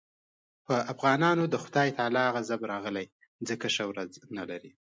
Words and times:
په 0.65 0.75
افغانانو 0.93 1.43
د 1.49 1.55
خدای 1.63 1.87
تعالی 1.97 2.25
غضب 2.35 2.61
راغلی 2.73 3.05
ځکه 3.49 3.65
ښه 3.75 3.83
ورځ 3.91 4.11
نه 4.37 4.43
لري. 4.49 4.71